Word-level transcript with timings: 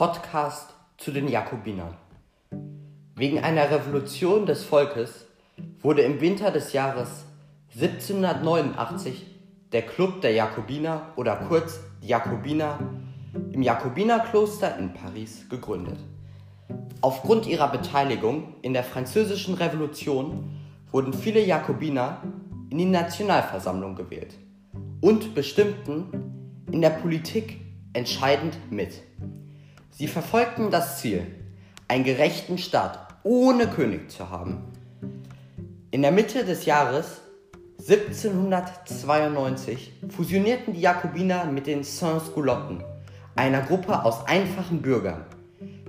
Podcast 0.00 0.72
zu 0.96 1.10
den 1.10 1.28
Jakobinern. 1.28 1.94
Wegen 3.16 3.40
einer 3.40 3.70
Revolution 3.70 4.46
des 4.46 4.64
Volkes 4.64 5.26
wurde 5.82 6.00
im 6.00 6.22
Winter 6.22 6.50
des 6.50 6.72
Jahres 6.72 7.26
1789 7.74 9.26
der 9.72 9.82
Club 9.82 10.22
der 10.22 10.32
Jakobiner 10.32 11.08
oder 11.16 11.36
kurz 11.36 11.80
die 12.02 12.06
Jakobiner 12.06 12.78
im 13.52 13.60
Jakobinerkloster 13.60 14.78
in 14.78 14.94
Paris 14.94 15.46
gegründet. 15.50 15.98
Aufgrund 17.02 17.46
ihrer 17.46 17.70
Beteiligung 17.70 18.54
in 18.62 18.72
der 18.72 18.84
Französischen 18.84 19.52
Revolution 19.52 20.48
wurden 20.90 21.12
viele 21.12 21.44
Jakobiner 21.44 22.22
in 22.70 22.78
die 22.78 22.86
Nationalversammlung 22.86 23.96
gewählt 23.96 24.34
und 25.02 25.34
bestimmten 25.34 26.62
in 26.72 26.80
der 26.80 26.88
Politik 26.88 27.60
entscheidend 27.92 28.56
mit. 28.70 29.02
Sie 30.00 30.08
verfolgten 30.08 30.70
das 30.70 30.98
Ziel, 30.98 31.26
einen 31.86 32.04
gerechten 32.04 32.56
Staat 32.56 33.06
ohne 33.22 33.66
König 33.66 34.10
zu 34.10 34.30
haben. 34.30 34.72
In 35.90 36.00
der 36.00 36.10
Mitte 36.10 36.46
des 36.46 36.64
Jahres 36.64 37.20
1792 37.80 39.92
fusionierten 40.08 40.72
die 40.72 40.80
Jakobiner 40.80 41.44
mit 41.44 41.66
den 41.66 41.84
Sans-Culotten, 41.84 42.82
einer 43.36 43.60
Gruppe 43.60 44.02
aus 44.02 44.26
einfachen 44.26 44.80
Bürgern, 44.80 45.26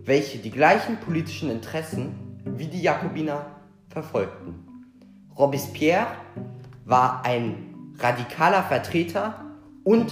welche 0.03 0.39
die 0.39 0.52
gleichen 0.52 0.97
politischen 0.97 1.49
Interessen 1.49 2.41
wie 2.43 2.67
die 2.67 2.81
Jakobiner 2.81 3.45
verfolgten. 3.88 4.91
Robespierre 5.38 6.07
war 6.83 7.23
ein 7.23 7.93
radikaler 7.97 8.63
Vertreter 8.63 9.45
und 9.85 10.11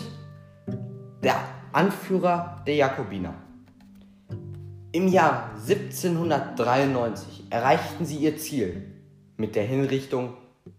der 1.21 1.35
Anführer 1.73 2.63
der 2.65 2.75
Jakobiner. 2.75 3.48
Im 4.91 5.07
Jahr 5.07 5.51
1793 5.67 7.43
erreichten 7.51 8.05
sie 8.05 8.17
ihr 8.17 8.37
Ziel 8.37 8.91
mit 9.37 9.55
der 9.55 9.63
Hinrichtung 9.63 10.33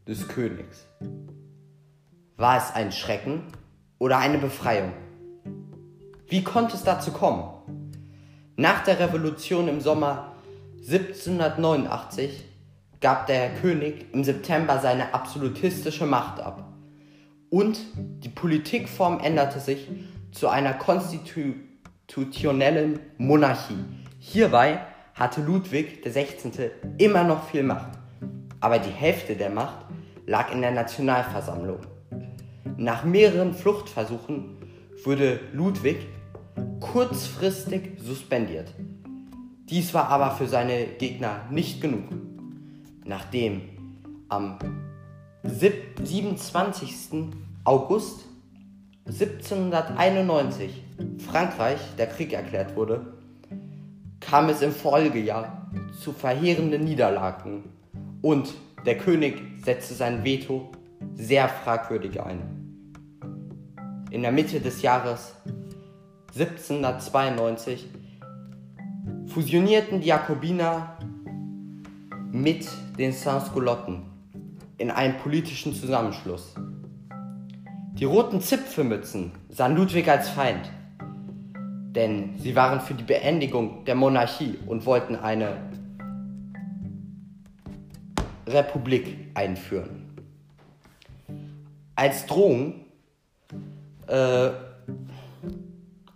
des 0.09 0.27
Königs. 0.27 0.85
War 2.37 2.57
es 2.57 2.75
ein 2.75 2.91
Schrecken 2.91 3.45
oder 4.01 4.19
eine 4.19 4.39
Befreiung? 4.39 4.93
Wie 6.27 6.43
konnte 6.43 6.75
es 6.75 6.83
dazu 6.83 7.13
kommen? 7.13 7.45
Nach 8.57 8.83
der 8.83 8.99
Revolution 8.99 9.69
im 9.69 9.81
Sommer 9.81 10.33
1789 10.79 12.47
gab 13.01 13.29
der 13.29 13.55
König 13.55 14.07
im 14.13 14.25
September 14.25 14.81
seine 14.81 15.15
absolutistische 15.15 16.07
Macht 16.07 16.41
ab 16.41 16.67
und 17.49 17.79
die 17.95 18.29
Politikform 18.29 19.21
änderte 19.21 19.61
sich 19.61 19.87
zu 20.33 20.49
einer 20.49 20.75
konstitutionellen 20.75 22.99
Monarchie. 23.17 24.00
Hierbei 24.23 24.81
hatte 25.15 25.41
Ludwig 25.41 26.03
XVI. 26.03 26.71
immer 26.99 27.25
noch 27.25 27.49
viel 27.49 27.63
Macht, 27.63 27.93
aber 28.61 28.79
die 28.79 28.91
Hälfte 28.91 29.35
der 29.35 29.49
Macht 29.49 29.87
lag 30.27 30.53
in 30.53 30.61
der 30.61 30.73
Nationalversammlung. 30.73 31.79
Nach 32.77 33.03
mehreren 33.03 33.55
Fluchtversuchen 33.55 34.59
wurde 35.05 35.41
Ludwig 35.55 36.07
kurzfristig 36.81 37.99
suspendiert. 37.99 38.75
Dies 39.71 39.95
war 39.95 40.09
aber 40.11 40.33
für 40.33 40.47
seine 40.47 40.85
Gegner 40.99 41.47
nicht 41.51 41.81
genug. 41.81 42.05
Nachdem 43.07 43.63
am 44.29 44.59
27. 45.45 47.33
August 47.65 48.27
1791 49.07 50.85
Frankreich 51.27 51.81
der 51.97 52.09
Krieg 52.09 52.35
erklärt 52.35 52.77
wurde, 52.77 53.15
kam 54.31 54.49
es 54.49 54.63
im 54.63 54.71
Folgejahr 54.71 55.69
zu 56.01 56.13
verheerenden 56.13 56.85
Niederlagen 56.85 57.65
und 58.23 58.55
der 58.87 58.97
König 58.97 59.43
setzte 59.65 59.95
sein 59.95 60.23
Veto 60.23 60.71
sehr 61.15 61.49
fragwürdig 61.49 62.23
ein. 62.23 62.41
In 64.13 64.23
der 64.23 64.31
Mitte 64.31 64.61
des 64.61 64.83
Jahres 64.83 65.35
1792 66.29 67.89
fusionierten 69.27 70.01
die 70.01 70.07
Jakobiner 70.07 70.97
mit 72.31 72.69
den 72.99 73.13
Sans-Culotten 73.13 74.03
in 74.79 74.93
einen 74.93 75.17
politischen 75.17 75.75
Zusammenschluss. 75.75 76.55
Die 77.95 78.05
roten 78.05 78.41
Zipfelmützen 78.41 79.33
sahen 79.49 79.75
Ludwig 79.75 80.09
als 80.09 80.29
Feind 80.29 80.71
denn 81.95 82.39
sie 82.39 82.55
waren 82.55 82.81
für 82.81 82.95
die 82.95 83.03
Beendigung 83.03 83.85
der 83.85 83.97
Monarchie 83.97 84.59
und 84.67 84.87
wollten 84.87 85.17
eine 85.17 85.57
Republik 88.47 89.17
einführen. 89.35 90.17
Als 91.97 92.27
Drohung, 92.27 92.87
äh, 94.07 94.51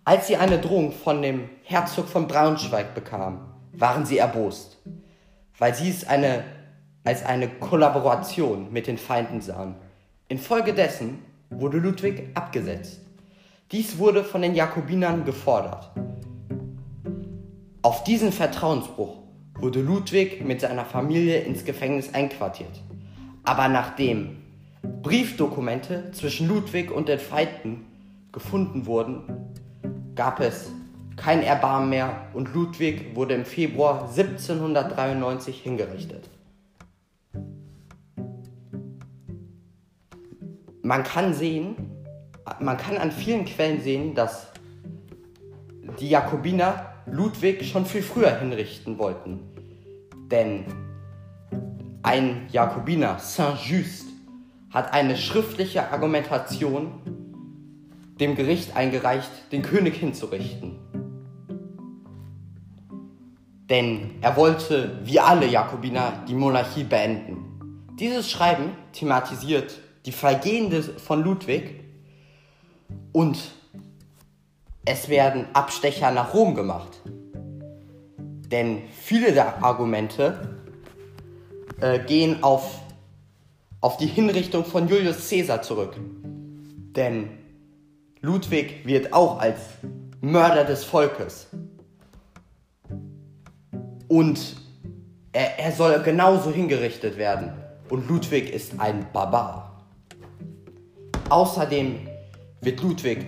als 0.04 0.26
sie 0.26 0.36
eine 0.36 0.58
Drohung 0.58 0.92
von 0.92 1.22
dem 1.22 1.48
Herzog 1.64 2.08
von 2.08 2.28
Braunschweig 2.28 2.94
bekamen, 2.94 3.40
waren 3.72 4.06
sie 4.06 4.18
erbost, 4.18 4.78
weil 5.58 5.74
sie 5.74 5.90
es 5.90 6.06
eine, 6.06 6.44
als 7.02 7.24
eine 7.24 7.48
Kollaboration 7.48 8.72
mit 8.72 8.86
den 8.86 8.98
Feinden 8.98 9.40
sahen. 9.40 9.74
Infolgedessen 10.28 11.18
wurde 11.50 11.78
Ludwig 11.78 12.30
abgesetzt. 12.34 13.03
Dies 13.72 13.98
wurde 13.98 14.24
von 14.24 14.42
den 14.42 14.54
Jakobinern 14.54 15.24
gefordert. 15.24 15.90
Auf 17.82 18.04
diesen 18.04 18.30
Vertrauensbruch 18.30 19.16
wurde 19.58 19.80
Ludwig 19.80 20.44
mit 20.44 20.60
seiner 20.60 20.84
Familie 20.84 21.40
ins 21.40 21.64
Gefängnis 21.64 22.12
einquartiert. 22.12 22.82
Aber 23.42 23.68
nachdem 23.68 24.36
Briefdokumente 25.02 26.10
zwischen 26.12 26.48
Ludwig 26.48 26.90
und 26.90 27.08
den 27.08 27.18
Feinden 27.18 27.86
gefunden 28.32 28.86
wurden, 28.86 29.22
gab 30.14 30.40
es 30.40 30.70
kein 31.16 31.42
Erbarmen 31.42 31.90
mehr 31.90 32.26
und 32.34 32.52
Ludwig 32.52 33.14
wurde 33.16 33.34
im 33.34 33.44
Februar 33.44 34.08
1793 34.10 35.62
hingerichtet. 35.62 36.28
Man 40.82 41.02
kann 41.02 41.32
sehen, 41.32 41.93
man 42.60 42.76
kann 42.76 42.96
an 42.96 43.10
vielen 43.10 43.44
Quellen 43.44 43.80
sehen, 43.80 44.14
dass 44.14 44.48
die 46.00 46.08
Jakobiner 46.08 46.94
Ludwig 47.06 47.64
schon 47.66 47.86
viel 47.86 48.02
früher 48.02 48.38
hinrichten 48.38 48.98
wollten. 48.98 49.40
Denn 50.30 50.64
ein 52.02 52.46
Jakobiner, 52.50 53.18
Saint-Just, 53.18 54.06
hat 54.70 54.92
eine 54.92 55.16
schriftliche 55.16 55.90
Argumentation 55.90 57.00
dem 58.20 58.34
Gericht 58.34 58.76
eingereicht, 58.76 59.30
den 59.52 59.62
König 59.62 59.96
hinzurichten. 59.96 60.78
Denn 63.70 64.10
er 64.20 64.36
wollte, 64.36 64.98
wie 65.04 65.20
alle 65.20 65.46
Jakobiner, 65.46 66.24
die 66.28 66.34
Monarchie 66.34 66.84
beenden. 66.84 67.86
Dieses 67.98 68.30
Schreiben 68.30 68.72
thematisiert 68.92 69.78
die 70.04 70.12
Vergehen 70.12 70.70
von 70.98 71.24
Ludwig 71.24 71.83
und 73.12 73.38
es 74.84 75.08
werden 75.08 75.46
Abstecher 75.54 76.10
nach 76.10 76.34
Rom 76.34 76.54
gemacht. 76.54 77.00
Denn 78.50 78.82
viele 78.92 79.32
der 79.32 79.64
Argumente 79.64 80.58
äh, 81.80 81.98
gehen 82.00 82.42
auf, 82.42 82.80
auf 83.80 83.96
die 83.96 84.06
Hinrichtung 84.06 84.64
von 84.64 84.88
Julius 84.88 85.28
Caesar 85.28 85.62
zurück. 85.62 85.96
Denn 86.96 87.30
Ludwig 88.20 88.86
wird 88.86 89.12
auch 89.12 89.38
als 89.38 89.60
Mörder 90.20 90.64
des 90.64 90.84
Volkes. 90.84 91.48
Und 94.08 94.56
er, 95.32 95.58
er 95.58 95.72
soll 95.72 96.02
genauso 96.02 96.50
hingerichtet 96.50 97.16
werden. 97.16 97.52
Und 97.88 98.08
Ludwig 98.08 98.52
ist 98.52 98.78
ein 98.78 99.06
Barbar. 99.12 99.82
Außerdem 101.28 102.06
wird 102.64 102.82
Ludwig 102.82 103.26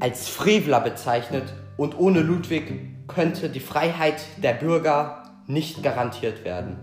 als 0.00 0.28
Frevler 0.28 0.80
bezeichnet 0.80 1.44
und 1.76 1.98
ohne 1.98 2.20
Ludwig 2.20 2.64
könnte 3.06 3.48
die 3.48 3.60
Freiheit 3.60 4.20
der 4.42 4.54
Bürger 4.54 5.22
nicht 5.46 5.82
garantiert 5.82 6.44
werden. 6.44 6.76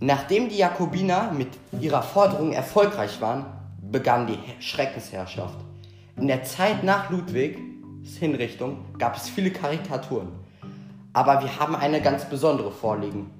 Nachdem 0.00 0.48
die 0.48 0.56
Jakobiner 0.56 1.32
mit 1.32 1.48
ihrer 1.80 2.02
Forderung 2.02 2.52
erfolgreich 2.52 3.20
waren, 3.20 3.46
begann 3.80 4.26
die 4.26 4.38
Schreckensherrschaft. 4.60 5.58
In 6.16 6.26
der 6.26 6.42
Zeit 6.42 6.82
nach 6.82 7.10
Ludwigs 7.10 7.60
Hinrichtung 8.18 8.78
gab 8.98 9.16
es 9.16 9.28
viele 9.28 9.50
Karikaturen. 9.50 10.28
Aber 11.12 11.42
wir 11.42 11.58
haben 11.58 11.76
eine 11.76 12.00
ganz 12.00 12.24
besondere 12.24 12.72
vorliegen. 12.72 13.30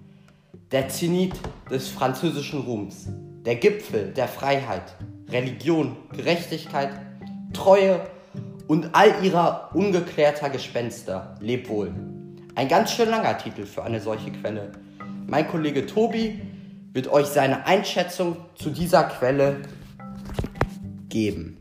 Der 0.70 0.88
Zenit 0.88 1.34
des 1.70 1.88
französischen 1.88 2.60
Ruhms 2.60 3.08
der 3.44 3.56
Gipfel 3.56 4.12
der 4.12 4.28
Freiheit, 4.28 4.94
Religion, 5.28 5.96
Gerechtigkeit, 6.12 6.90
Treue 7.52 8.00
und 8.68 8.90
all 8.92 9.24
ihrer 9.24 9.70
ungeklärter 9.74 10.48
Gespenster. 10.48 11.36
Leb 11.40 11.68
wohl. 11.68 11.92
Ein 12.54 12.68
ganz 12.68 12.92
schön 12.92 13.08
langer 13.08 13.36
Titel 13.38 13.66
für 13.66 13.82
eine 13.82 14.00
solche 14.00 14.30
Quelle. 14.30 14.72
Mein 15.26 15.48
Kollege 15.48 15.86
Tobi 15.86 16.40
wird 16.92 17.08
euch 17.08 17.26
seine 17.26 17.66
Einschätzung 17.66 18.36
zu 18.54 18.70
dieser 18.70 19.04
Quelle 19.04 19.62
geben. 21.08 21.58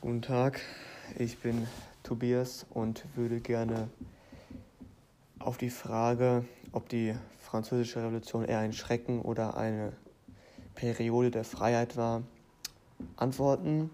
Guten 0.00 0.22
Tag, 0.22 0.60
ich 1.18 1.38
bin 1.38 1.66
Tobias 2.02 2.66
und 2.70 3.04
würde 3.16 3.40
gerne 3.40 3.88
auf 5.38 5.58
die 5.58 5.70
Frage, 5.70 6.44
ob 6.72 6.88
die 6.88 7.14
Französische 7.38 8.02
Revolution 8.02 8.44
eher 8.44 8.58
ein 8.58 8.72
Schrecken 8.72 9.22
oder 9.22 9.56
eine 9.56 9.92
Periode 10.74 11.30
der 11.30 11.44
Freiheit 11.44 11.96
war, 11.96 12.22
antworten. 13.16 13.90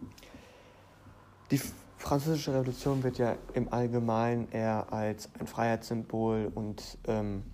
Die 1.51 1.61
Französische 1.99 2.53
Revolution 2.53 3.03
wird 3.03 3.19
ja 3.19 3.37
im 3.55 3.73
Allgemeinen 3.73 4.49
eher 4.51 4.93
als 4.93 5.31
ein 5.39 5.47
Freiheitssymbol 5.47 6.51
und 6.55 6.99
ähm, 7.07 7.45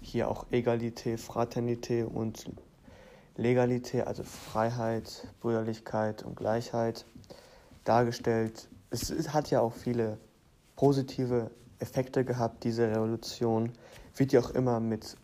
hier 0.00 0.28
auch 0.28 0.46
Egalité, 0.52 1.18
Fraternité 1.18 2.04
und 2.04 2.50
Legalité, 3.36 4.02
also 4.02 4.22
Freiheit, 4.22 5.26
Brüderlichkeit 5.40 6.22
und 6.22 6.36
Gleichheit 6.36 7.06
dargestellt. 7.84 8.67
Es, 8.90 9.10
hat 9.32 9.50
ja 9.50 9.60
auch 9.60 9.74
viele 9.74 10.18
positive 10.76 11.50
Effekte 11.78 12.24
gehabt, 12.24 12.64
diese 12.64 12.90
Revolution. 12.90 13.72
Wird 14.16 14.32
ja 14.32 14.40
auch 14.40 14.50
immer 14.50 14.80
mit 14.80 15.16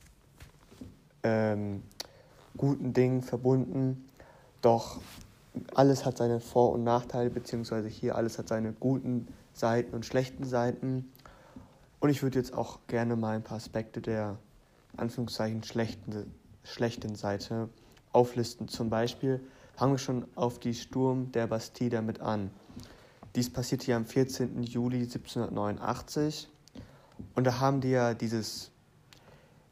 ähm, 1.23 1.83
guten 2.57 2.93
Dingen 2.93 3.23
verbunden. 3.23 4.05
Doch 4.61 5.01
alles 5.75 6.05
hat 6.05 6.19
seine 6.19 6.41
Vor- 6.41 6.73
und 6.73 6.85
Nachteile, 6.85 7.31
beziehungsweise 7.31 7.89
hier 7.89 8.17
alles 8.17 8.39
hat 8.39 8.49
seine 8.49 8.73
guten 8.73 9.29
Seiten 9.53 9.95
und 9.95 10.05
schlechten 10.05 10.45
Seiten. 10.45 11.11
Und 12.01 12.11
ich 12.11 12.23
würde 12.23 12.39
jetzt 12.39 12.53
auch 12.55 12.81
gerne 12.87 13.17
mal 13.17 13.37
ein 13.37 13.43
paar 13.43 13.57
Aspekte 13.57 14.01
der 14.01 14.37
Anführungszeichen 14.97 15.63
schlechten, 15.63 16.31
schlechten 16.65 17.15
Seite 17.15 17.69
auflisten. 18.13 18.69
Zum 18.69 18.91
Beispiel 18.91 19.41
fangen 19.75 19.95
wir 19.95 19.99
schon 19.99 20.27
auf 20.35 20.59
die 20.59 20.75
Sturm 20.75 21.33
der 21.33 21.47
Bastille 21.47 21.91
damit 21.91 22.21
an. 22.21 22.51
Dies 23.35 23.53
passierte 23.53 23.91
ja 23.91 23.97
am 23.97 24.07
14. 24.07 24.63
Juli 24.63 25.03
1789 25.03 26.49
und 27.35 27.45
da 27.45 27.59
haben 27.59 27.81
die 27.81 27.91
ja 27.91 28.15
dieses, 28.15 28.71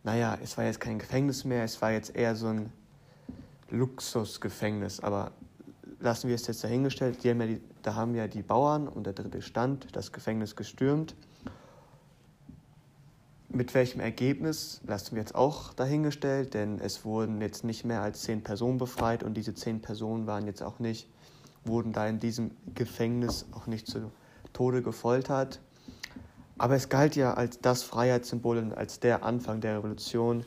naja, 0.03 0.37
es 0.43 0.57
war 0.59 0.65
jetzt 0.65 0.81
kein 0.81 0.99
Gefängnis 0.99 1.45
mehr, 1.45 1.63
es 1.63 1.81
war 1.81 1.93
jetzt 1.93 2.15
eher 2.17 2.35
so 2.35 2.49
ein 2.49 2.73
Luxusgefängnis, 3.71 5.01
aber 5.01 5.33
lassen 6.01 6.29
wir 6.29 6.35
es 6.35 6.47
jetzt 6.47 6.63
dahingestellt. 6.63 7.25
Haben 7.25 7.41
ja 7.41 7.47
die, 7.47 7.61
da 7.83 7.95
haben 7.95 8.15
ja 8.15 8.29
die 8.29 8.43
Bauern 8.43 8.89
und 8.89 9.07
der 9.07 9.13
dritte 9.13 9.41
Stand 9.43 9.87
das 9.93 10.13
Gefängnis 10.13 10.57
gestürmt. 10.57 11.15
Mit 13.49 13.75
welchem 13.75 14.01
Ergebnis 14.01 14.81
lassen 14.87 15.15
wir 15.15 15.23
jetzt 15.23 15.35
auch 15.35 15.73
dahingestellt, 15.75 16.55
denn 16.55 16.81
es 16.81 17.05
wurden 17.05 17.41
jetzt 17.41 17.65
nicht 17.65 17.85
mehr 17.85 18.01
als 18.01 18.23
zehn 18.23 18.43
Personen 18.43 18.79
befreit 18.79 19.23
und 19.23 19.35
diese 19.35 19.55
zehn 19.55 19.81
Personen 19.81 20.27
waren 20.27 20.47
jetzt 20.47 20.63
auch 20.63 20.79
nicht, 20.79 21.07
wurden 21.65 21.93
da 21.93 22.07
in 22.07 22.21
diesem 22.21 22.51
Gefängnis 22.75 23.47
auch 23.53 23.67
nicht 23.67 23.87
zu 23.87 24.11
Tode 24.53 24.83
gefoltert. 24.83 25.61
Aber 26.59 26.75
es 26.75 26.89
galt 26.89 27.17
ja 27.17 27.35
als 27.35 27.61
das 27.61 27.83
Freiheitssymbol 27.83 28.59
und 28.59 28.73
als 28.73 29.01
der 29.01 29.25
Anfang 29.25 29.61
der 29.61 29.79
Revolution. 29.79 30.45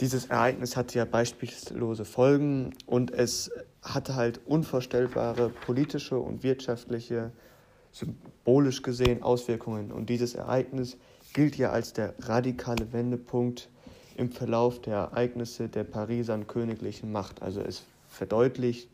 Dieses 0.00 0.26
Ereignis 0.26 0.76
hatte 0.76 0.98
ja 0.98 1.04
beispiellose 1.04 2.04
Folgen 2.04 2.74
und 2.86 3.10
es 3.10 3.50
hatte 3.82 4.14
halt 4.14 4.40
unvorstellbare 4.46 5.48
politische 5.48 6.18
und 6.18 6.42
wirtschaftliche, 6.42 7.32
symbolisch 7.92 8.82
gesehen 8.82 9.22
Auswirkungen. 9.22 9.92
Und 9.92 10.08
dieses 10.08 10.34
Ereignis 10.34 10.96
gilt 11.32 11.56
ja 11.56 11.70
als 11.70 11.92
der 11.92 12.14
radikale 12.20 12.92
Wendepunkt 12.92 13.68
im 14.16 14.30
Verlauf 14.30 14.80
der 14.80 14.96
Ereignisse 14.96 15.68
der 15.68 15.84
Pariser 15.84 16.38
königlichen 16.44 17.10
Macht. 17.12 17.42
Also 17.42 17.60
es 17.60 17.84
verdeutlicht 18.08 18.88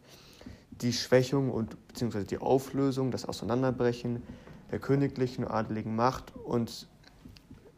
die 0.80 0.92
Schwächung 0.92 1.50
und 1.50 1.88
beziehungsweise 1.88 2.26
die 2.26 2.38
Auflösung, 2.38 3.10
das 3.10 3.24
Auseinanderbrechen 3.24 4.22
der 4.70 4.78
königlichen 4.78 5.44
und 5.44 5.50
adeligen 5.50 5.96
Macht 5.96 6.34
und 6.36 6.86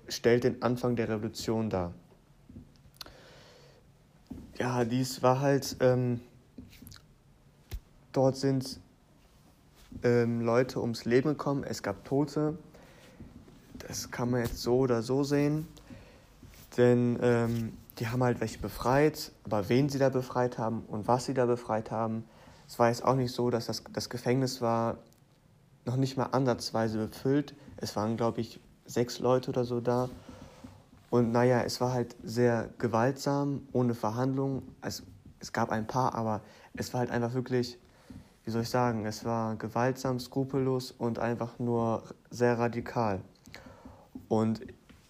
stellt 0.09 0.45
den 0.45 0.63
Anfang 0.63 0.97
der 0.97 1.09
Revolution 1.09 1.71
dar. 1.71 1.95
Ja, 4.59 4.85
dies 4.85 5.23
war 5.23 5.41
halt 5.41 5.77
ähm, 5.81 6.21
Dort 8.13 8.37
sind 8.37 8.81
ähm, 10.03 10.41
Leute 10.41 10.81
ums 10.81 11.05
Leben 11.05 11.31
gekommen, 11.31 11.63
es 11.63 11.83
gab 11.83 12.05
Tote. 12.05 12.59
Das 13.87 14.11
kann 14.11 14.31
man 14.31 14.41
jetzt 14.43 14.59
so 14.59 14.79
oder 14.79 15.03
so 15.03 15.23
sehen. 15.23 15.69
Denn 16.77 17.19
ähm, 17.23 17.73
die 17.99 18.09
haben 18.09 18.23
halt 18.23 18.41
welche 18.41 18.59
befreit, 18.59 19.31
aber 19.45 19.69
wen 19.69 19.89
sie 19.89 19.99
da 19.99 20.09
befreit 20.09 20.59
haben 20.59 20.83
und 20.89 21.07
was 21.07 21.27
sie 21.27 21.35
da 21.35 21.47
befreit 21.47 21.93
haben. 21.93 22.25
Es 22.71 22.79
war 22.79 22.89
jetzt 22.89 23.05
auch 23.05 23.17
nicht 23.17 23.35
so, 23.35 23.51
dass 23.51 23.67
das, 23.67 23.83
das 23.93 24.09
Gefängnis 24.09 24.63
war 24.63 24.99
noch 25.85 25.97
nicht 25.97 26.17
mal 26.17 26.27
ansatzweise 26.27 27.09
befüllt. 27.09 27.55
Es 27.77 27.97
waren, 27.97 28.17
glaube 28.17 28.41
ich, 28.41 28.61
sechs 28.87 29.19
Leute 29.19 29.51
oder 29.51 29.65
so 29.65 29.81
da. 29.81 30.09
Und 31.11 31.33
naja, 31.33 31.63
es 31.63 31.81
war 31.81 31.93
halt 31.93 32.15
sehr 32.23 32.71
gewaltsam, 32.79 33.67
ohne 33.73 33.95
Verhandlungen. 33.95 34.63
Es, 34.83 35.03
es 35.41 35.53
gab 35.53 35.71
ein 35.71 35.87
paar, 35.87 36.15
aber 36.15 36.43
es 36.75 36.95
war 36.95 37.01
halt 37.01 37.11
einfach 37.11 37.35
wirklich 37.35 37.77
wie 38.45 38.51
soll 38.51 38.63
ich 38.63 38.71
sagen, 38.71 39.07
es 39.07 39.25
war 39.25 39.57
gewaltsam, 39.57 40.19
skrupellos 40.19 40.93
und 40.93 41.19
einfach 41.19 41.59
nur 41.59 42.03
sehr 42.31 42.59
radikal. 42.59 43.21
Und 44.29 44.61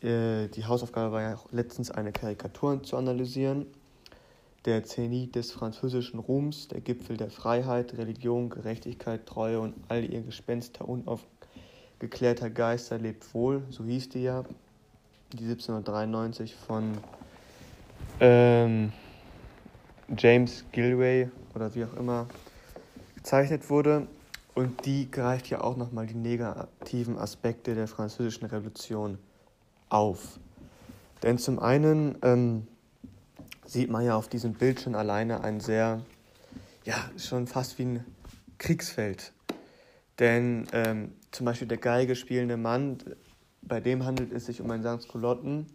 äh, 0.02 0.48
die 0.48 0.64
Hausaufgabe 0.66 1.12
war 1.12 1.22
ja 1.22 1.34
auch 1.36 1.50
letztens 1.52 1.90
eine 1.90 2.12
Karikatur 2.12 2.82
zu 2.82 2.96
analysieren. 2.96 3.66
Der 4.66 4.84
Zenit 4.84 5.36
des 5.36 5.52
französischen 5.52 6.20
Ruhms, 6.20 6.68
der 6.68 6.80
Gipfel 6.80 7.16
der 7.16 7.30
Freiheit, 7.30 7.96
Religion, 7.96 8.50
Gerechtigkeit, 8.50 9.24
Treue 9.26 9.60
und 9.60 9.74
all 9.88 10.04
ihr 10.04 10.20
Gespenster 10.20 10.86
unaufgeklärter 10.86 12.50
Geister 12.50 12.98
lebt 12.98 13.32
wohl, 13.34 13.62
so 13.70 13.84
hieß 13.84 14.10
die 14.10 14.22
ja, 14.22 14.44
die 15.32 15.44
1793 15.44 16.54
von 16.54 16.98
ähm, 18.20 18.92
James 20.18 20.64
Gilway 20.72 21.30
oder 21.54 21.74
wie 21.74 21.84
auch 21.84 21.94
immer 21.94 22.26
gezeichnet 23.14 23.70
wurde. 23.70 24.06
Und 24.54 24.84
die 24.84 25.10
greift 25.10 25.48
ja 25.48 25.62
auch 25.62 25.76
nochmal 25.76 26.06
die 26.06 26.14
negativen 26.14 27.16
Aspekte 27.18 27.74
der 27.74 27.86
Französischen 27.86 28.46
Revolution 28.46 29.18
auf. 29.88 30.40
Denn 31.22 31.38
zum 31.38 31.58
einen 31.58 32.18
ähm, 32.22 32.66
sieht 33.70 33.88
man 33.88 34.04
ja 34.04 34.16
auf 34.16 34.26
diesem 34.26 34.54
Bild 34.54 34.80
schon 34.80 34.96
alleine 34.96 35.44
ein 35.44 35.60
sehr, 35.60 36.00
ja, 36.84 36.96
schon 37.16 37.46
fast 37.46 37.78
wie 37.78 37.84
ein 37.84 38.04
Kriegsfeld. 38.58 39.32
Denn 40.18 40.66
ähm, 40.72 41.12
zum 41.30 41.46
Beispiel 41.46 41.68
der 41.68 41.78
Geige 41.78 42.16
spielende 42.16 42.56
Mann, 42.56 42.98
bei 43.62 43.80
dem 43.80 44.04
handelt 44.04 44.32
es 44.32 44.46
sich 44.46 44.60
um 44.60 44.70
einen 44.72 44.82
St. 44.82 45.08
Culotten 45.08 45.66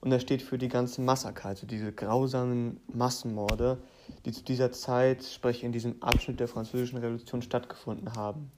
und 0.00 0.12
er 0.12 0.20
steht 0.20 0.42
für 0.42 0.58
die 0.58 0.68
ganzen 0.68 1.04
Massaker, 1.04 1.48
also 1.48 1.66
diese 1.66 1.92
grausamen 1.92 2.78
Massenmorde, 2.92 3.78
die 4.24 4.30
zu 4.30 4.44
dieser 4.44 4.70
Zeit, 4.70 5.24
sprich 5.24 5.64
in 5.64 5.72
diesem 5.72 6.00
Abschnitt 6.02 6.38
der 6.38 6.48
Französischen 6.48 6.98
Revolution 6.98 7.42
stattgefunden 7.42 8.14
haben. 8.14 8.52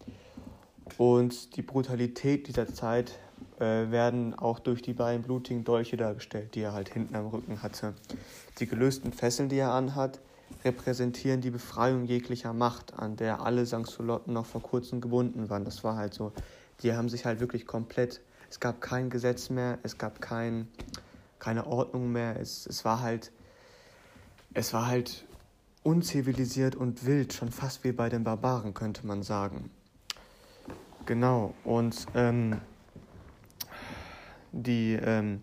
Und 0.99 1.57
die 1.57 1.63
Brutalität 1.63 2.47
dieser 2.47 2.67
Zeit 2.67 3.19
werden 3.63 4.35
auch 4.35 4.59
durch 4.59 4.83
die 4.83 4.93
beiden 4.93 5.23
blutigen 5.23 5.65
Dolche 5.65 5.97
dargestellt, 5.97 6.55
die 6.55 6.61
er 6.61 6.73
halt 6.73 6.89
hinten 6.89 7.15
am 7.15 7.27
Rücken 7.29 7.63
hatte. 7.63 7.95
Die 8.59 8.67
gelösten 8.67 9.13
Fesseln, 9.13 9.49
die 9.49 9.59
er 9.59 9.73
anhat, 9.73 10.21
repräsentieren 10.65 11.41
die 11.41 11.51
Befreiung 11.51 12.05
jeglicher 12.05 12.53
Macht, 12.53 12.95
an 12.95 13.17
der 13.17 13.41
alle 13.41 13.67
Sansculotten 13.67 14.33
noch 14.33 14.47
vor 14.47 14.63
kurzem 14.63 15.01
gebunden 15.01 15.49
waren. 15.49 15.65
Das 15.65 15.83
war 15.85 15.97
halt 15.97 16.15
so. 16.15 16.33
Die 16.83 16.93
haben 16.93 17.09
sich 17.09 17.25
halt 17.25 17.41
wirklich 17.41 17.67
komplett, 17.67 18.21
es 18.51 18.61
gab 18.61 18.81
kein 18.81 19.11
Gesetz 19.11 19.51
mehr, 19.51 19.79
es 19.83 19.99
gab 19.99 20.21
kein, 20.21 20.69
keine 21.39 21.67
Ordnung 21.67 22.13
mehr, 22.13 22.39
es, 22.41 22.67
es 22.67 22.85
war 22.85 23.01
halt, 23.01 23.33
es 24.55 24.73
war 24.73 24.87
halt 24.87 25.25
unzivilisiert 25.83 26.77
und 26.77 27.07
wild, 27.07 27.33
schon 27.33 27.51
fast 27.51 27.85
wie 27.85 27.93
bei 27.93 28.09
den 28.09 28.25
Barbaren, 28.25 28.75
könnte 28.75 29.07
man 29.07 29.23
sagen. 29.23 29.71
Genau, 31.07 31.55
und 31.65 32.07
ähm, 32.15 32.61
die 34.53 34.99
ähm, 35.03 35.43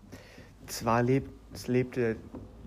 zwar 0.66 1.02
lebt, 1.02 1.30
lebte, 1.66 2.16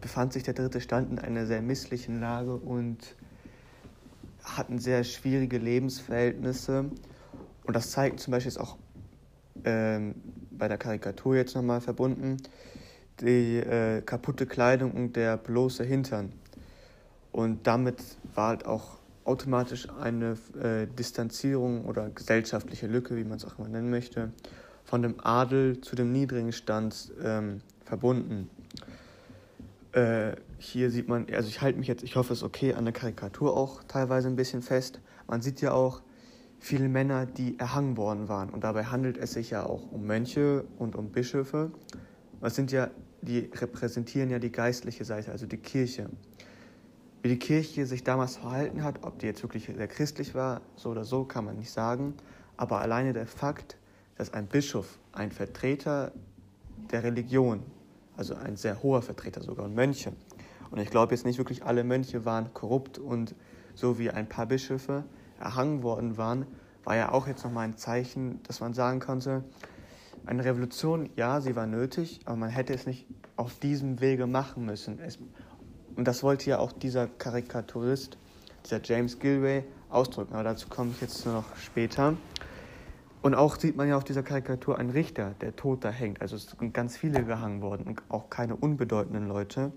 befand 0.02 0.34
sich 0.34 0.44
der 0.44 0.54
dritte 0.54 0.82
Stand 0.82 1.12
in 1.12 1.20
einer 1.20 1.46
sehr 1.46 1.62
misslichen 1.62 2.20
Lage 2.20 2.56
und 2.56 3.16
hatten 4.44 4.78
sehr 4.80 5.04
schwierige 5.04 5.58
Lebensverhältnisse. 5.58 6.86
Und 7.66 7.76
das 7.76 7.92
zeigt 7.92 8.20
zum 8.20 8.32
Beispiel 8.32 8.52
jetzt 8.52 8.60
auch 8.60 8.78
ähm, 9.64 10.16
bei 10.52 10.68
der 10.68 10.78
Karikatur 10.78 11.36
jetzt 11.36 11.56
nochmal 11.56 11.82
verbunden, 11.82 12.38
die 13.22 13.58
äh, 13.58 14.02
kaputte 14.02 14.46
Kleidung 14.46 14.92
und 14.92 15.16
der 15.16 15.38
bloße 15.38 15.84
Hintern. 15.84 16.34
Und 17.32 17.66
damit 17.66 18.02
war 18.36 18.50
halt 18.50 18.66
auch 18.66 19.00
automatisch 19.26 19.88
eine 19.90 20.38
äh, 20.62 20.88
Distanzierung 20.88 21.86
oder 21.86 22.10
gesellschaftliche 22.10 22.88
Lücke, 22.88 23.16
wie 23.16 23.24
man 23.24 23.38
es 23.38 23.46
auch 23.46 23.58
immer 23.58 23.70
nennen 23.70 23.90
möchte, 23.90 24.34
von 24.84 25.02
dem 25.02 25.16
Adel 25.24 25.82
zu 25.82 25.96
dem 25.96 26.12
niedrigen 26.12 26.52
Stand 26.52 27.12
ähm, 27.24 27.62
verbunden. 27.86 28.50
Äh, 29.92 30.36
hier 30.58 30.90
sieht 30.90 31.08
man, 31.08 31.28
also 31.32 31.48
ich 31.48 31.62
halte 31.62 31.78
mich 31.78 31.88
jetzt, 31.88 32.04
ich 32.04 32.16
hoffe 32.16 32.34
es 32.34 32.44
okay, 32.44 32.74
an 32.74 32.86
der 32.86 32.94
Karikatur 32.94 33.56
auch 33.56 33.84
teilweise 33.84 34.28
ein 34.28 34.36
bisschen 34.36 34.62
fest. 34.62 35.00
Man 35.28 35.42
sieht 35.42 35.62
ja 35.62 35.72
auch 35.72 36.02
viele 36.60 36.88
Männer, 36.88 37.25
die 37.25 37.60
erhangen 37.60 37.98
worden 37.98 38.30
waren. 38.30 38.50
Und 38.50 38.63
dabei 38.63 38.86
handelt 38.86 39.18
es 39.18 39.34
sich 39.34 39.50
ja 39.50 39.66
auch 39.66 39.92
um 39.92 40.06
Mönche 40.06 40.63
und 40.78 40.96
um 40.96 41.12
Bischöfe. 41.12 41.72
Das 42.42 42.56
sind 42.56 42.72
ja, 42.72 42.90
die 43.22 43.52
repräsentieren 43.54 44.30
ja 44.30 44.40
die 44.40 44.52
geistliche 44.52 45.06
Seite, 45.06 45.32
also 45.32 45.46
die 45.46 45.58
Kirche. 45.58 46.10
Wie 47.22 47.30
die 47.30 47.40
Kirche 47.40 47.86
sich 47.86 48.04
damals 48.04 48.38
verhalten 48.38 48.84
hat, 48.84 49.04
ob 49.04 49.20
die 49.20 49.25
jetzt 49.25 49.44
wirklich 49.44 49.66
sehr 49.66 49.88
christlich 49.88 50.36
war, 50.36 50.62
so 50.75 50.90
oder 50.90 51.04
so, 51.04 51.24
kann 51.24 51.46
man 51.46 51.58
nicht 51.58 51.72
sagen. 51.72 52.16
Aber 52.58 52.82
alleine 52.82 53.13
der 53.13 53.28
Fakt, 53.28 53.78
dass 54.17 54.34
ein 54.34 54.48
Bischof, 54.48 55.00
ein 55.12 55.32
Vertreter 55.32 56.12
der 56.91 57.03
Religion, 57.03 57.63
also 58.17 58.36
ein 58.36 58.55
sehr 58.55 58.84
hoher 58.84 59.01
Vertreter 59.01 59.41
sogar, 59.41 59.65
und 59.65 59.75
Mönche, 59.75 60.13
und 60.72 60.79
ich 60.79 60.89
glaube 60.89 61.13
jetzt 61.13 61.25
nicht 61.25 61.38
wirklich 61.38 61.63
alle 61.63 61.84
Mönche 61.84 62.25
waren 62.25 62.53
korrupt 62.53 62.98
und 62.98 63.36
so 63.75 64.00
wie 64.00 64.10
ein 64.10 64.27
paar 64.27 64.48
Bischöfe 64.48 65.03
erhangen 65.39 65.84
worden 65.84 66.17
waren, 66.17 66.48
war 66.84 66.96
ja 66.96 67.12
auch 67.12 67.27
jetzt 67.27 67.43
nochmal 67.43 67.65
ein 67.65 67.77
Zeichen, 67.77 68.41
dass 68.43 68.60
man 68.60 68.74
sagen 68.74 69.00
konnte, 69.00 69.43
eine 70.25 70.43
Revolution, 70.43 71.10
ja, 71.15 71.41
sie 71.41 71.55
war 71.55 71.67
nötig, 71.67 72.22
aber 72.25 72.38
man 72.38 72.50
hätte 72.50 72.74
es 72.74 72.86
nicht 72.86 73.05
auf 73.36 73.60
diesem 73.60 74.00
Wege 74.00 74.25
machen 74.25 74.65
müssen. 74.65 75.00
Es, 75.00 75.20
und 75.96 76.08
das 76.08 76.24
wollte 76.24 76.50
ja 76.50 76.60
auch 76.60 76.72
dieser 76.72 77.08
Karikaturist, 77.08 78.17
dieser 78.65 78.82
James 78.84 79.20
Gilway, 79.20 79.63
ausdrücken. 79.89 80.34
Aber 80.34 80.43
dazu 80.43 80.70
komme 80.70 80.91
ich 80.91 81.01
jetzt 81.01 81.25
noch 81.25 81.55
später. 81.58 82.15
Und 83.24 83.36
auch 83.36 83.58
sieht 83.58 83.77
man 83.77 83.88
ja 83.88 83.96
auf 83.96 84.03
dieser 84.03 84.22
Karikatur 84.22 84.77
einen 84.77 84.89
Richter, 84.89 85.34
der 85.39 85.56
tot 85.56 85.86
da 85.86 85.89
hängt. 85.89 86.22
Also 86.22 86.36
es 86.36 86.48
sind 86.48 86.74
ganz 86.74 86.98
viele 86.98 87.24
gehangen 87.24 87.62
worden 87.62 87.88
und 87.88 88.03
auch 88.10 88.30
keine 88.30 88.53
unbedeutenden 88.58 89.30
Leute. 89.30 89.72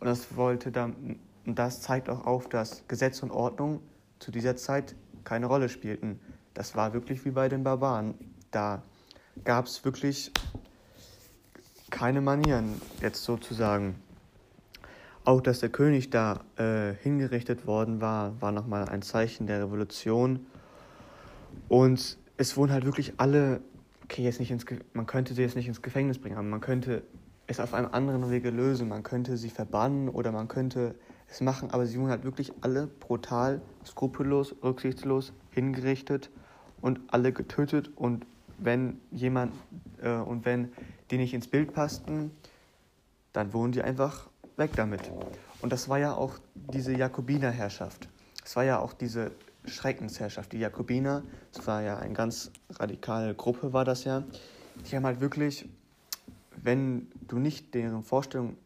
Und 0.00 0.06
das 0.06 0.36
wollte 0.36 0.72
dann, 0.72 1.18
und 1.44 1.58
das 1.58 1.82
zeigt 1.82 2.08
auch 2.08 2.24
auf, 2.24 2.48
dass 2.48 2.88
Gesetz 2.88 3.22
und 3.22 3.30
Ordnung 3.30 3.80
zu 4.20 4.30
dieser 4.30 4.56
Zeit 4.56 4.94
keine 5.24 5.44
Rolle 5.44 5.68
spielten. 5.68 6.18
Das 6.54 6.76
war 6.76 6.94
wirklich 6.94 7.26
wie 7.26 7.30
bei 7.30 7.50
den 7.50 7.62
Barbaren. 7.62 8.14
Da 8.52 8.82
gab 9.44 9.66
es 9.66 9.84
wirklich 9.84 10.32
keine 11.90 12.22
Manieren, 12.22 12.80
jetzt 13.02 13.22
sozusagen. 13.22 13.96
Auch 15.26 15.42
dass 15.42 15.60
der 15.60 15.68
König 15.68 16.08
da 16.08 16.40
äh, 16.56 16.94
hingerichtet 16.94 17.66
worden 17.66 18.00
war, 18.00 18.40
war 18.40 18.50
nochmal 18.50 18.88
ein 18.88 19.02
Zeichen 19.02 19.46
der 19.46 19.62
Revolution. 19.64 20.46
Und 21.68 22.16
es 22.38 22.56
wurden 22.56 22.72
halt 22.72 22.86
wirklich 22.86 23.14
alle, 23.18 23.60
okay, 24.04 24.22
jetzt 24.22 24.40
nicht 24.40 24.50
ins, 24.50 24.64
man 24.94 25.06
könnte 25.06 25.34
sie 25.34 25.42
jetzt 25.42 25.56
nicht 25.56 25.68
ins 25.68 25.82
Gefängnis 25.82 26.18
bringen, 26.18 26.36
aber 26.36 26.46
man 26.46 26.60
könnte 26.60 27.02
es 27.48 27.60
auf 27.60 27.74
einem 27.74 27.88
anderen 27.92 28.30
Wege 28.30 28.50
lösen. 28.50 28.88
Man 28.88 29.02
könnte 29.02 29.36
sie 29.36 29.50
verbannen 29.50 30.08
oder 30.08 30.32
man 30.32 30.48
könnte 30.48 30.94
es 31.28 31.40
machen, 31.40 31.70
aber 31.72 31.86
sie 31.86 31.98
wurden 31.98 32.10
halt 32.10 32.24
wirklich 32.24 32.52
alle 32.60 32.86
brutal, 32.86 33.60
skrupellos, 33.84 34.54
rücksichtslos 34.62 35.32
hingerichtet 35.50 36.30
und 36.80 37.00
alle 37.08 37.32
getötet. 37.32 37.90
Und 37.96 38.26
wenn 38.58 39.00
jemand 39.10 39.52
äh, 40.02 40.12
und 40.12 40.44
wenn 40.44 40.72
die 41.10 41.16
nicht 41.16 41.34
ins 41.34 41.48
Bild 41.48 41.72
passten, 41.72 42.30
dann 43.32 43.52
wurden 43.52 43.72
die 43.72 43.82
einfach 43.82 44.28
weg 44.56 44.70
damit. 44.76 45.10
Und 45.60 45.72
das 45.72 45.88
war 45.88 45.98
ja 45.98 46.14
auch 46.14 46.38
diese 46.54 46.92
Jakobinerherrschaft. 46.96 48.08
Es 48.44 48.56
war 48.56 48.64
ja 48.64 48.78
auch 48.78 48.92
diese 48.92 49.32
Schreckensherrschaft. 49.64 50.52
Die 50.52 50.58
Jakobiner, 50.58 51.22
das 51.52 51.66
war 51.66 51.82
ja 51.82 51.98
eine 51.98 52.14
ganz 52.14 52.50
radikale 52.70 53.34
Gruppe, 53.34 53.72
war 53.72 53.84
das 53.84 54.04
ja. 54.04 54.24
Die 54.90 54.96
haben 54.96 55.04
halt 55.04 55.20
wirklich, 55.20 55.68
wenn 56.62 57.08
du 57.26 57.38
nicht 57.38 57.74
deren 57.74 58.02
Vorstellung 58.02 58.56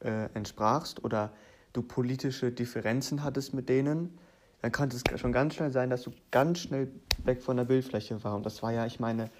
äh, 0.00 0.28
entsprachst 0.34 1.04
oder 1.04 1.32
du 1.72 1.82
politische 1.82 2.52
Differenzen 2.52 3.22
hattest 3.22 3.54
mit 3.54 3.68
denen, 3.68 4.18
dann 4.60 4.72
konnte 4.72 4.96
es 4.96 5.20
schon 5.20 5.32
ganz 5.32 5.54
schnell 5.54 5.72
sein, 5.72 5.90
dass 5.90 6.02
du 6.02 6.12
ganz 6.30 6.60
schnell 6.60 6.92
weg 7.24 7.42
von 7.42 7.56
der 7.56 7.64
Bildfläche 7.64 8.22
war. 8.22 8.36
Und 8.36 8.46
das 8.46 8.62
war 8.62 8.72
ja, 8.72 8.86
ich 8.86 9.00
meine, 9.00 9.30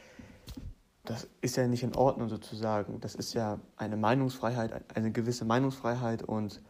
das 1.04 1.28
ist 1.40 1.56
ja 1.56 1.66
nicht 1.66 1.82
in 1.82 1.94
Ordnung 1.94 2.28
sozusagen. 2.28 3.00
Das 3.00 3.14
ist 3.14 3.34
ja 3.34 3.58
eine 3.76 3.96
Meinungsfreiheit, 3.96 4.84
eine 4.96 5.12
gewisse 5.12 5.44
Meinungsfreiheit 5.44 6.22
und 6.22 6.60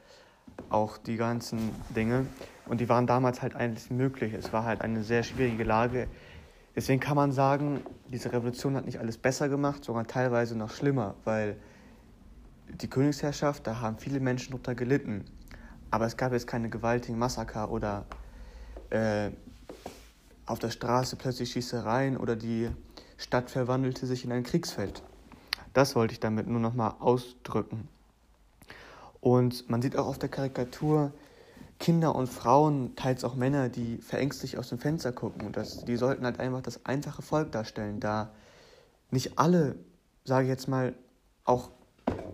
auch 0.70 0.98
die 0.98 1.16
ganzen 1.16 1.70
Dinge. 1.94 2.26
Und 2.66 2.80
die 2.80 2.88
waren 2.88 3.06
damals 3.06 3.42
halt 3.42 3.54
eigentlich 3.56 3.90
möglich. 3.90 4.32
Es 4.32 4.52
war 4.52 4.64
halt 4.64 4.80
eine 4.80 5.02
sehr 5.02 5.22
schwierige 5.22 5.64
Lage. 5.64 6.08
Deswegen 6.74 7.00
kann 7.00 7.16
man 7.16 7.32
sagen, 7.32 7.80
diese 8.08 8.32
Revolution 8.32 8.76
hat 8.76 8.86
nicht 8.86 8.98
alles 8.98 9.18
besser 9.18 9.48
gemacht, 9.48 9.84
sondern 9.84 10.06
teilweise 10.06 10.56
noch 10.56 10.70
schlimmer, 10.70 11.14
weil 11.24 11.56
die 12.68 12.88
Königsherrschaft, 12.88 13.66
da 13.66 13.80
haben 13.80 13.98
viele 13.98 14.20
Menschen 14.20 14.52
darunter 14.52 14.74
gelitten. 14.74 15.24
Aber 15.90 16.06
es 16.06 16.16
gab 16.16 16.32
jetzt 16.32 16.46
keine 16.46 16.70
gewaltigen 16.70 17.18
Massaker 17.18 17.70
oder 17.70 18.06
äh, 18.90 19.30
auf 20.46 20.58
der 20.58 20.70
Straße 20.70 21.16
plötzlich 21.16 21.52
Schießereien 21.52 22.16
oder 22.16 22.36
die 22.36 22.70
Stadt 23.18 23.50
verwandelte 23.50 24.06
sich 24.06 24.24
in 24.24 24.32
ein 24.32 24.42
Kriegsfeld. 24.42 25.02
Das 25.74 25.94
wollte 25.94 26.12
ich 26.12 26.20
damit 26.20 26.46
nur 26.46 26.60
noch 26.60 26.74
mal 26.74 26.96
ausdrücken. 26.98 27.88
Und 29.22 29.70
man 29.70 29.80
sieht 29.80 29.96
auch 29.96 30.08
auf 30.08 30.18
der 30.18 30.28
Karikatur 30.28 31.12
Kinder 31.78 32.14
und 32.16 32.26
Frauen, 32.26 32.96
teils 32.96 33.22
auch 33.22 33.36
Männer, 33.36 33.68
die 33.68 33.98
verängstigt 33.98 34.58
aus 34.58 34.68
dem 34.68 34.78
Fenster 34.78 35.12
gucken. 35.12 35.46
Und 35.46 35.56
das, 35.56 35.84
die 35.84 35.96
sollten 35.96 36.24
halt 36.24 36.40
einfach 36.40 36.60
das 36.60 36.84
einfache 36.86 37.22
Volk 37.22 37.52
darstellen, 37.52 38.00
da 38.00 38.32
nicht 39.10 39.38
alle, 39.38 39.76
sage 40.24 40.44
ich 40.44 40.50
jetzt 40.50 40.66
mal, 40.66 40.94
auch 41.44 41.70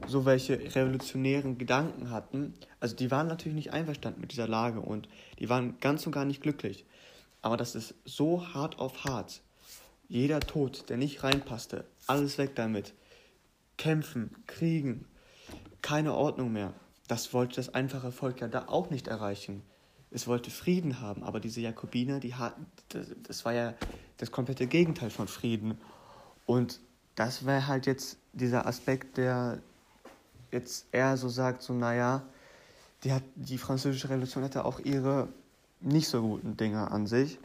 so 0.06 0.24
welche 0.24 0.58
revolutionären 0.74 1.58
Gedanken 1.58 2.10
hatten. 2.10 2.54
Also 2.80 2.96
die 2.96 3.10
waren 3.10 3.26
natürlich 3.26 3.56
nicht 3.56 3.72
einverstanden 3.72 4.22
mit 4.22 4.32
dieser 4.32 4.48
Lage 4.48 4.80
und 4.80 5.08
die 5.38 5.50
waren 5.50 5.78
ganz 5.80 6.06
und 6.06 6.12
gar 6.12 6.24
nicht 6.24 6.42
glücklich. 6.42 6.86
Aber 7.42 7.58
das 7.58 7.74
ist 7.74 7.94
so 8.06 8.54
hart 8.54 8.78
auf 8.78 9.04
hart. 9.04 9.42
Jeder 10.08 10.40
Tod, 10.40 10.88
der 10.88 10.96
nicht 10.96 11.22
reinpasste, 11.22 11.84
alles 12.06 12.38
weg 12.38 12.54
damit. 12.54 12.94
Kämpfen, 13.76 14.34
kriegen, 14.46 15.04
keine 15.82 16.14
Ordnung 16.14 16.52
mehr. 16.52 16.72
Das 17.06 17.32
wollte 17.32 17.56
das 17.56 17.74
einfache 17.74 18.12
Volk 18.12 18.40
ja 18.40 18.48
da 18.48 18.66
auch 18.68 18.90
nicht 18.90 19.08
erreichen. 19.08 19.62
Es 20.10 20.26
wollte 20.26 20.50
Frieden 20.50 21.00
haben, 21.00 21.22
aber 21.22 21.40
diese 21.40 21.60
Jakobiner, 21.60 22.20
die 22.20 22.34
hatten, 22.34 22.66
das, 23.24 23.44
war 23.44 23.52
ja 23.52 23.74
das 24.16 24.30
komplette 24.30 24.66
Gegenteil 24.66 25.10
von 25.10 25.28
Frieden. 25.28 25.78
Und 26.46 26.80
das 27.14 27.44
wäre 27.44 27.66
halt 27.66 27.86
jetzt 27.86 28.18
dieser 28.32 28.66
Aspekt, 28.66 29.18
der 29.18 29.58
jetzt 30.50 30.86
eher 30.92 31.16
so 31.16 31.28
sagt, 31.28 31.62
so 31.62 31.74
naja, 31.74 32.22
die, 33.04 33.12
hat, 33.12 33.22
die 33.34 33.58
französische 33.58 34.08
Revolution 34.08 34.44
hatte 34.44 34.64
auch 34.64 34.80
ihre 34.80 35.28
nicht 35.80 36.08
so 36.08 36.22
guten 36.22 36.56
Dinge 36.56 36.90
an 36.90 37.06
sich. 37.06 37.38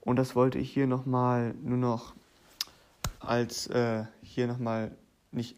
Und 0.00 0.16
das 0.16 0.34
wollte 0.34 0.58
ich 0.58 0.70
hier 0.72 0.86
nochmal 0.86 1.54
nur 1.62 1.78
noch 1.78 2.14
als 3.20 3.68
äh, 3.68 4.04
hier 4.22 4.46
nochmal 4.46 4.90
nicht 5.30 5.56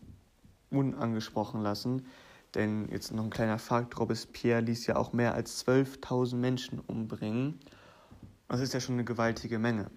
unangesprochen 0.75 1.63
lassen. 1.63 2.07
Denn 2.55 2.89
jetzt 2.91 3.13
noch 3.13 3.25
ein 3.25 3.31
kleiner 3.31 3.59
Fakt, 3.59 3.99
Robespierre 3.99 4.61
ließ 4.61 4.87
ja 4.87 4.97
auch 4.97 5.13
mehr 5.13 5.35
als 5.35 5.67
12.000 5.67 6.37
Menschen 6.37 6.81
umbringen. 6.81 7.59
Das 8.49 8.61
ist 8.61 8.75
ja 8.75 8.81
schon 8.81 8.95
eine 8.95 9.05
gewaltige 9.05 9.59
Menge. 9.59 9.91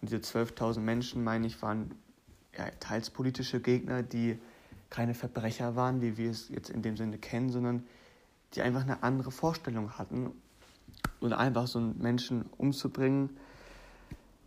Und 0.00 0.10
diese 0.10 0.16
12.000 0.16 0.80
Menschen, 0.80 1.22
meine 1.22 1.46
ich, 1.46 1.62
waren 1.62 1.94
ja, 2.56 2.68
teils 2.80 3.10
politische 3.10 3.60
Gegner, 3.60 4.02
die 4.02 4.38
keine 4.90 5.14
Verbrecher 5.14 5.76
waren, 5.76 6.00
wie 6.00 6.16
wir 6.16 6.30
es 6.30 6.48
jetzt 6.48 6.70
in 6.70 6.82
dem 6.82 6.96
Sinne 6.96 7.18
kennen, 7.18 7.50
sondern 7.50 7.84
die 8.54 8.62
einfach 8.62 8.82
eine 8.82 9.02
andere 9.02 9.30
Vorstellung 9.30 9.92
hatten. 9.92 10.30
Und 11.20 11.32
einfach 11.32 11.66
so 11.66 11.78
einen 11.78 11.98
Menschen 11.98 12.44
umzubringen, 12.58 13.30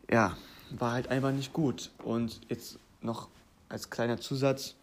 ja, 0.09 0.37
war 0.71 0.91
halt 0.91 1.07
einfach 1.09 1.31
nicht 1.31 1.53
gut. 1.53 1.91
Und 2.03 2.41
jetzt 2.49 2.79
noch 3.01 3.29
als 3.69 3.89
kleiner 3.89 4.17
Zusatz, 4.17 4.75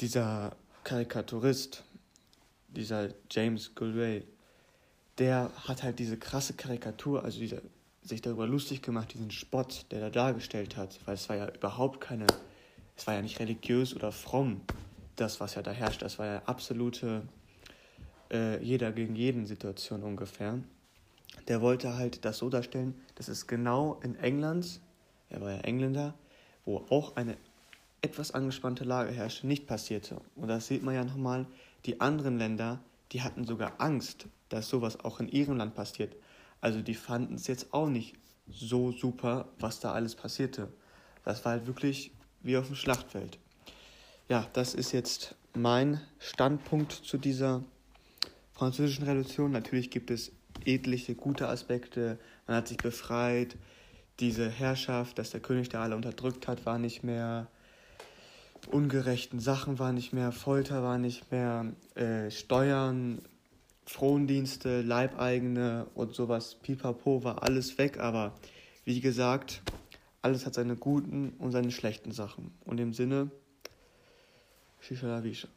dieser 0.00 0.56
Karikaturist, 0.84 1.84
dieser 2.68 3.08
James 3.30 3.74
Gulway, 3.74 4.24
der 5.18 5.50
hat 5.66 5.82
halt 5.82 5.98
diese 5.98 6.16
krasse 6.16 6.54
Karikatur, 6.54 7.24
also 7.24 7.38
dieser, 7.40 7.60
sich 8.02 8.22
darüber 8.22 8.46
lustig 8.46 8.82
gemacht, 8.82 9.12
diesen 9.12 9.30
Spott, 9.30 9.86
der 9.90 10.00
er 10.00 10.10
dargestellt 10.10 10.76
hat, 10.76 11.00
weil 11.04 11.14
es 11.14 11.28
war 11.28 11.36
ja 11.36 11.48
überhaupt 11.48 12.00
keine, 12.00 12.26
es 12.96 13.06
war 13.06 13.14
ja 13.14 13.22
nicht 13.22 13.40
religiös 13.40 13.94
oder 13.94 14.12
fromm, 14.12 14.60
das, 15.16 15.40
was 15.40 15.56
ja 15.56 15.62
da 15.62 15.72
herrscht, 15.72 16.02
das 16.02 16.18
war 16.18 16.26
ja 16.26 16.42
absolute 16.46 17.22
äh, 18.30 18.62
jeder 18.62 18.92
gegen 18.92 19.16
jeden 19.16 19.46
Situation 19.46 20.02
ungefähr. 20.02 20.58
Der 21.48 21.60
wollte 21.60 21.96
halt 21.96 22.24
das 22.24 22.38
so 22.38 22.48
darstellen, 22.48 22.94
dass 23.16 23.28
es 23.28 23.46
genau 23.46 23.98
in 24.02 24.14
England, 24.16 24.80
er 25.28 25.40
war 25.40 25.52
ja 25.52 25.60
Engländer, 25.60 26.14
wo 26.64 26.84
auch 26.90 27.16
eine 27.16 27.36
etwas 28.02 28.32
angespannte 28.32 28.84
Lage 28.84 29.12
herrschte, 29.12 29.46
nicht 29.46 29.66
passierte. 29.66 30.20
Und 30.36 30.48
das 30.48 30.66
sieht 30.66 30.82
man 30.82 30.94
ja 30.94 31.04
nochmal, 31.04 31.46
die 31.84 32.00
anderen 32.00 32.38
Länder, 32.38 32.80
die 33.12 33.22
hatten 33.22 33.44
sogar 33.44 33.74
Angst, 33.78 34.26
dass 34.48 34.68
sowas 34.68 35.00
auch 35.04 35.20
in 35.20 35.28
ihrem 35.28 35.56
Land 35.56 35.74
passiert. 35.74 36.14
Also 36.60 36.80
die 36.82 36.94
fanden 36.94 37.34
es 37.34 37.46
jetzt 37.46 37.72
auch 37.72 37.88
nicht 37.88 38.16
so 38.48 38.92
super, 38.92 39.48
was 39.58 39.80
da 39.80 39.92
alles 39.92 40.14
passierte. 40.14 40.68
Das 41.24 41.44
war 41.44 41.52
halt 41.52 41.66
wirklich 41.66 42.12
wie 42.42 42.56
auf 42.56 42.66
dem 42.66 42.76
Schlachtfeld. 42.76 43.38
Ja, 44.28 44.46
das 44.52 44.74
ist 44.74 44.92
jetzt 44.92 45.34
mein 45.54 46.00
Standpunkt 46.18 46.92
zu 46.92 47.18
dieser 47.18 47.64
französischen 48.52 49.04
Revolution. 49.04 49.52
Natürlich 49.52 49.90
gibt 49.90 50.10
es 50.10 50.32
etliche 50.64 51.14
gute 51.14 51.48
Aspekte. 51.48 52.18
Man 52.46 52.56
hat 52.56 52.68
sich 52.68 52.78
befreit. 52.78 53.56
Diese 54.20 54.50
Herrschaft, 54.50 55.18
dass 55.18 55.30
der 55.30 55.40
König 55.40 55.68
da 55.68 55.82
alle 55.82 55.96
unterdrückt 55.96 56.48
hat, 56.48 56.66
war 56.66 56.78
nicht 56.78 57.02
mehr. 57.04 57.48
Ungerechten 58.66 59.40
Sachen 59.40 59.78
war 59.78 59.92
nicht 59.92 60.12
mehr. 60.12 60.32
Folter 60.32 60.82
war 60.82 60.98
nicht 60.98 61.30
mehr. 61.30 61.72
Äh, 61.94 62.30
Steuern, 62.30 63.22
Frondienste, 63.86 64.82
Leibeigene 64.82 65.86
und 65.94 66.14
sowas. 66.14 66.56
Pipapo 66.56 67.24
war 67.24 67.42
alles 67.42 67.78
weg. 67.78 67.98
Aber 67.98 68.34
wie 68.84 69.00
gesagt, 69.00 69.62
alles 70.22 70.44
hat 70.44 70.54
seine 70.54 70.76
guten 70.76 71.30
und 71.38 71.52
seine 71.52 71.70
schlechten 71.70 72.12
Sachen. 72.12 72.50
Und 72.64 72.80
im 72.80 72.92
Sinne, 72.92 73.30
Shisha 74.80 75.06
la 75.06 75.22
Visha. 75.22 75.48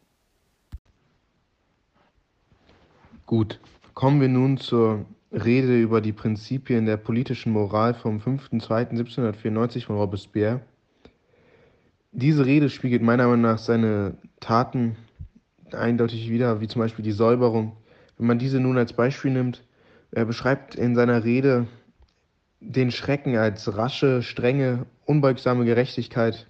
Gut, 3.26 3.60
kommen 3.94 4.20
wir 4.20 4.28
nun 4.28 4.58
zur 4.58 5.06
Rede 5.32 5.80
über 5.80 6.02
die 6.02 6.12
Prinzipien 6.12 6.86
der 6.86 6.98
politischen 6.98 7.54
Moral 7.54 7.94
vom 7.94 8.20
5.2.1794 8.20 9.86
von 9.86 9.96
Robespierre. 9.96 10.62
Diese 12.14 12.46
Rede 12.46 12.70
spiegelt 12.70 13.02
meiner 13.02 13.28
Meinung 13.28 13.42
nach 13.42 13.58
seine 13.58 14.18
Taten 14.42 14.98
eindeutig 15.72 16.30
wider, 16.30 16.60
wie 16.60 16.68
zum 16.68 16.82
Beispiel 16.82 17.06
die 17.06 17.14
Säuberung. 17.14 17.78
Wenn 18.18 18.28
man 18.28 18.38
diese 18.38 18.60
nun 18.60 18.78
als 18.78 18.94
Beispiel 18.94 19.32
nimmt, 19.32 19.64
er 20.12 20.26
beschreibt 20.26 20.76
in 20.76 20.94
seiner 20.94 21.24
Rede 21.24 21.68
den 22.60 22.92
Schrecken 22.92 23.38
als 23.38 23.78
rasche, 23.78 24.24
strenge, 24.24 24.86
unbeugsame 25.06 25.64
Gerechtigkeit. 25.64 26.48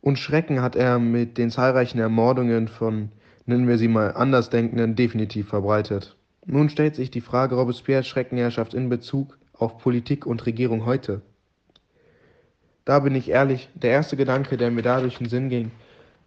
Und 0.00 0.18
Schrecken 0.18 0.62
hat 0.62 0.74
er 0.74 0.98
mit 0.98 1.36
den 1.36 1.50
zahlreichen 1.50 1.98
Ermordungen 1.98 2.68
von 2.68 3.10
nennen 3.44 3.68
wir 3.68 3.78
sie 3.78 3.88
mal 3.88 4.14
Andersdenkenden, 4.14 4.96
definitiv 4.96 5.48
verbreitet. 5.48 6.16
Nun 6.46 6.70
stellt 6.70 6.96
sich 6.96 7.10
die 7.10 7.20
Frage 7.20 7.56
Robespierres 7.56 8.06
Schreckenherrschaft 8.06 8.72
in 8.72 8.88
Bezug 8.88 9.38
auf 9.52 9.78
Politik 9.78 10.24
und 10.24 10.46
Regierung 10.46 10.86
heute. 10.86 11.22
Da 12.88 13.00
bin 13.00 13.14
ich 13.14 13.28
ehrlich, 13.28 13.68
der 13.74 13.90
erste 13.90 14.16
Gedanke, 14.16 14.56
der 14.56 14.70
mir 14.70 14.80
da 14.80 15.02
durch 15.02 15.18
den 15.18 15.28
Sinn 15.28 15.50
ging, 15.50 15.72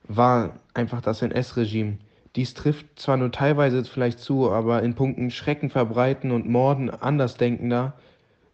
war 0.03 0.60
einfach 0.75 1.01
das 1.01 1.24
NS-Regime. 1.24 1.98
Dies 2.36 2.53
trifft 2.53 3.00
zwar 3.00 3.18
nur 3.18 3.32
teilweise 3.32 3.84
vielleicht 3.84 4.20
zu, 4.20 4.51
aber 4.51 4.84
in 4.84 4.94
Punkten 4.94 5.32
Schrecken 5.32 5.72
verbreiten 5.72 6.30
und 6.30 6.48
Morden 6.48 6.91
Andersdenkender 6.91 7.94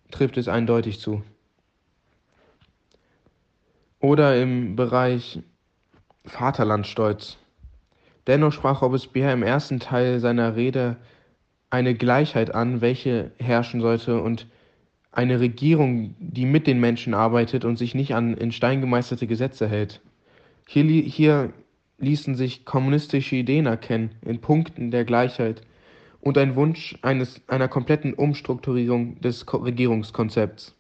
trifft 0.10 0.38
es 0.38 0.48
eindeutig 0.48 1.02
zu. 1.02 1.22
Oder 4.00 4.42
im 4.42 4.78
Bereich 4.78 5.42
Vaterlandstolz. 6.24 7.36
Dennoch 8.26 8.54
sprach 8.54 8.82
Robespierre 8.82 9.34
im 9.34 9.44
ersten 9.44 9.82
Teil 9.82 10.22
seiner 10.22 10.56
Rede 10.56 10.96
eine 11.70 11.94
Gleichheit 11.94 12.56
an, 12.56 12.80
welche 12.80 13.34
herrschen 13.38 13.82
sollte, 13.82 14.22
und 14.22 14.48
eine 15.12 15.40
Regierung, 15.40 16.16
die 16.20 16.46
mit 16.46 16.68
den 16.68 16.80
Menschen 16.80 17.14
arbeitet 17.14 17.66
und 17.66 17.78
sich 17.78 17.96
nicht 17.96 18.14
an 18.14 18.36
in 18.36 18.52
Stein 18.52 18.82
gemeisterte 18.82 19.28
Gesetze 19.28 19.68
hält. 19.68 20.02
Hier, 20.68 20.84
hier 20.84 21.54
ließen 21.98 22.36
sich 22.36 22.66
kommunistische 22.66 23.36
Ideen 23.36 23.66
erkennen, 23.66 24.12
in 24.26 24.40
Punkten 24.40 24.92
der 24.92 25.06
Gleichheit, 25.06 25.62
und 26.20 26.38
ein 26.38 26.56
Wunsch 26.56 26.98
eines, 27.04 27.42
einer 27.48 27.68
kompletten 27.68 28.14
Umstrukturierung 28.14 29.22
des 29.22 29.46
Regierungskonzepts. 29.52 30.76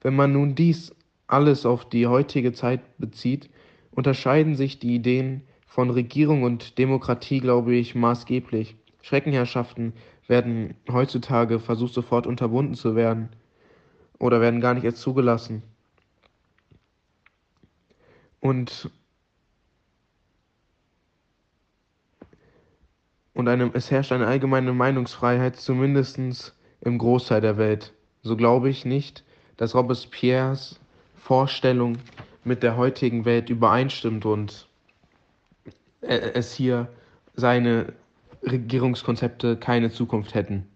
Wenn 0.00 0.16
man 0.16 0.32
nun 0.32 0.54
dies 0.54 0.94
alles 1.26 1.66
auf 1.66 1.88
die 1.88 2.06
heutige 2.06 2.52
Zeit 2.52 2.80
bezieht, 2.98 3.50
unterscheiden 3.90 4.54
sich 4.54 4.78
die 4.78 4.94
Ideen 4.94 5.42
von 5.66 5.90
Regierung 5.90 6.42
und 6.42 6.78
Demokratie, 6.78 7.40
glaube 7.40 7.74
ich, 7.74 7.94
maßgeblich. 7.94 8.76
Schreckenherrschaften 9.06 9.92
werden 10.26 10.74
heutzutage 10.90 11.60
versucht 11.60 11.94
sofort 11.94 12.26
unterbunden 12.26 12.74
zu 12.74 12.96
werden 12.96 13.28
oder 14.18 14.40
werden 14.40 14.60
gar 14.60 14.74
nicht 14.74 14.82
erst 14.82 14.98
zugelassen. 14.98 15.62
Und, 18.40 18.90
und 23.32 23.46
eine, 23.46 23.70
es 23.74 23.92
herrscht 23.92 24.10
eine 24.10 24.26
allgemeine 24.26 24.72
Meinungsfreiheit, 24.72 25.54
zumindest 25.54 26.56
im 26.80 26.98
Großteil 26.98 27.40
der 27.40 27.58
Welt. 27.58 27.92
So 28.22 28.36
glaube 28.36 28.70
ich 28.70 28.84
nicht, 28.84 29.22
dass 29.56 29.76
Robespierres 29.76 30.80
Vorstellung 31.14 31.98
mit 32.42 32.64
der 32.64 32.76
heutigen 32.76 33.24
Welt 33.24 33.50
übereinstimmt 33.50 34.26
und 34.26 34.66
es 36.00 36.52
hier 36.52 36.88
seine 37.36 37.92
Regierungskonzepte 38.42 39.56
keine 39.56 39.90
Zukunft 39.90 40.34
hätten. 40.34 40.75